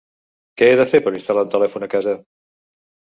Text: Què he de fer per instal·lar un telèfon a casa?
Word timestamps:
Què 0.61 0.69
he 0.69 0.79
de 0.79 0.85
fer 0.93 1.01
per 1.07 1.13
instal·lar 1.19 1.43
un 1.47 1.51
telèfon 1.57 1.85
a 1.89 1.91
casa? 1.91 2.15